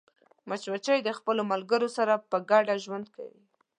مچمچۍ 0.49 0.99
د 1.03 1.09
خپلو 1.17 1.41
ملګرو 1.51 1.87
سره 1.97 2.13
په 2.29 2.37
ګډه 2.51 2.75
ژوند 2.83 3.05
کوي 3.15 3.41